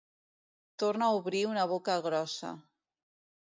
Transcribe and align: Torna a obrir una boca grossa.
Torna 0.83 1.09
a 1.09 1.19
obrir 1.19 1.43
una 1.51 1.67
boca 1.73 1.99
grossa. 2.09 2.57